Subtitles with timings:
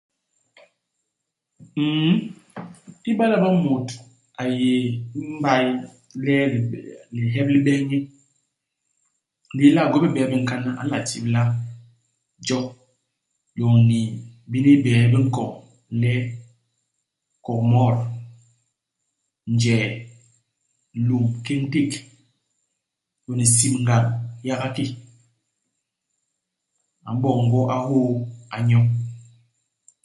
[1.77, 2.17] Nn,
[3.09, 3.87] iba le bo mut
[4.41, 4.71] a yé
[5.19, 5.65] i mbay
[6.25, 6.35] le
[7.21, 7.99] lihep li m'bes nye,
[9.53, 11.41] ndi le a gwéé bé bie bi nkana, a nla tibila
[12.47, 12.59] jo
[13.57, 14.01] lôñni
[14.49, 15.51] bini bie bi nkoñ
[16.01, 16.13] le
[17.45, 17.95] kôgmot,
[19.53, 19.85] njee,
[21.07, 21.91] lum, hikéñ-ték,
[23.25, 24.05] lôñni sibngañ
[24.47, 24.85] yaga ki.
[27.07, 28.05] A m'boñ gwo, a hôô,
[28.55, 28.81] a nyo.